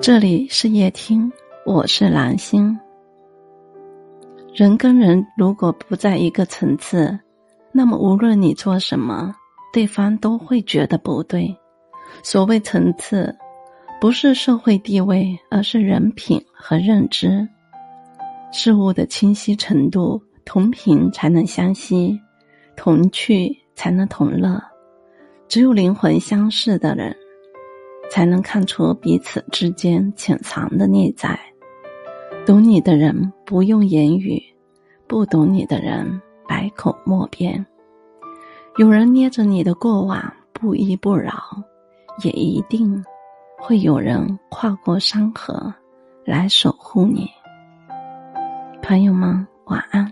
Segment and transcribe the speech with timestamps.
[0.00, 1.30] 这里是夜听，
[1.66, 2.78] 我是蓝星。
[4.54, 7.18] 人跟人如果不在一个层次，
[7.72, 9.34] 那么无论你做什么，
[9.72, 11.54] 对方都会觉得不对。
[12.22, 13.36] 所谓层次，
[14.00, 17.46] 不是社会地位，而是人品和认知。
[18.52, 22.18] 事物的清晰程度，同频才能相吸，
[22.76, 24.62] 同趣才能同乐。
[25.48, 27.14] 只有灵魂相似的人，
[28.10, 31.38] 才能看出彼此之间潜藏的内在。
[32.46, 34.42] 懂你的人不用言语，
[35.06, 37.64] 不懂你的人百口莫辩。
[38.78, 41.34] 有人捏着你的过往不依不饶，
[42.22, 43.04] 也一定
[43.58, 45.74] 会有人跨过山河
[46.24, 47.28] 来守护你。
[48.80, 50.07] 朋友们，晚安。